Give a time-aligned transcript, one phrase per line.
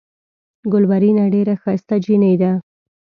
[0.71, 2.51] ګلورينه ډېره ښائسته جينۍ ده۔